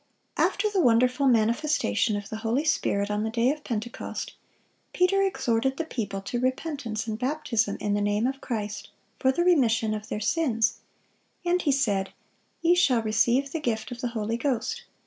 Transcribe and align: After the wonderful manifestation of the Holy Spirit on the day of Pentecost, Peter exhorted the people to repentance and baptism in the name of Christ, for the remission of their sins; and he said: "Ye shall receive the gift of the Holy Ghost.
After 0.37 0.67
the 0.67 0.81
wonderful 0.81 1.27
manifestation 1.27 2.15
of 2.15 2.29
the 2.29 2.37
Holy 2.37 2.63
Spirit 2.63 3.11
on 3.11 3.21
the 3.21 3.29
day 3.29 3.51
of 3.51 3.63
Pentecost, 3.63 4.33
Peter 4.93 5.21
exhorted 5.21 5.77
the 5.77 5.83
people 5.85 6.21
to 6.21 6.39
repentance 6.39 7.05
and 7.05 7.19
baptism 7.19 7.77
in 7.79 7.93
the 7.93 8.01
name 8.01 8.25
of 8.25 8.41
Christ, 8.41 8.89
for 9.19 9.31
the 9.31 9.43
remission 9.43 9.93
of 9.93 10.09
their 10.09 10.19
sins; 10.19 10.79
and 11.45 11.61
he 11.61 11.71
said: 11.71 12.13
"Ye 12.63 12.73
shall 12.73 13.03
receive 13.03 13.51
the 13.51 13.59
gift 13.59 13.91
of 13.91 14.01
the 14.01 14.07
Holy 14.17 14.37
Ghost. 14.37 14.85